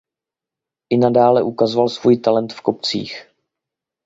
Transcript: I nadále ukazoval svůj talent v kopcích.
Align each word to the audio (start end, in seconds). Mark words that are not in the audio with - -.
I 0.89 0.97
nadále 0.97 1.43
ukazoval 1.43 1.89
svůj 1.89 2.17
talent 2.17 2.53
v 2.53 2.61
kopcích. 2.61 3.27